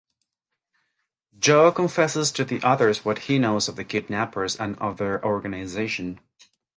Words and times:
Joe 1.37 1.71
confesses 1.71 2.31
to 2.31 2.43
the 2.43 2.59
others 2.63 3.05
what 3.05 3.19
he 3.29 3.37
knows 3.37 3.67
of 3.69 3.75
the 3.75 3.83
kidnappers 3.83 4.55
and 4.55 4.75
of 4.79 4.97
their 4.97 5.23
organization. 5.23 6.19